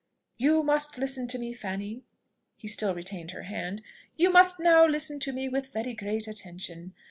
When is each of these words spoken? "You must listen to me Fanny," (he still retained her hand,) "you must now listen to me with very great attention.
"You 0.39 0.63
must 0.63 0.97
listen 0.97 1.27
to 1.27 1.37
me 1.37 1.53
Fanny," 1.53 2.01
(he 2.57 2.67
still 2.67 2.95
retained 2.95 3.29
her 3.29 3.43
hand,) 3.43 3.83
"you 4.17 4.31
must 4.31 4.59
now 4.59 4.83
listen 4.83 5.19
to 5.19 5.31
me 5.31 5.47
with 5.47 5.71
very 5.71 5.93
great 5.93 6.27
attention. 6.27 6.95